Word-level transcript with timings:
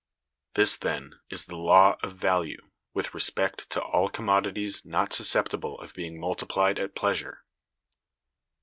(210) 0.55 0.63
This, 0.63 0.77
then, 0.77 1.19
is 1.29 1.45
the 1.45 1.55
Law 1.55 1.95
of 2.01 2.13
Value, 2.15 2.71
with 2.91 3.13
respect 3.13 3.69
to 3.69 3.83
all 3.83 4.09
commodities 4.09 4.83
not 4.83 5.13
susceptible 5.13 5.79
of 5.79 5.93
being 5.93 6.19
multiplied 6.19 6.79
at 6.79 6.95
pleasure. 6.95 7.45